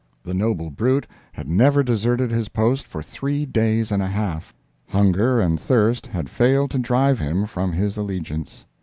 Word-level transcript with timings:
The 0.23 0.33
noble 0.33 0.71
brute 0.71 1.05
had 1.33 1.47
never 1.47 1.83
deserted 1.83 2.31
his 2.31 2.49
post 2.49 2.87
for 2.87 3.03
three 3.03 3.45
days 3.45 3.91
and 3.91 4.01
a 4.01 4.07
half—hunger 4.07 5.39
and 5.39 5.59
thirst 5.61 6.07
had 6.07 6.27
failed 6.27 6.71
to 6.71 6.79
drive 6.79 7.19
him 7.19 7.45
from 7.45 7.71
his 7.71 7.97
allegiance. 7.97 8.65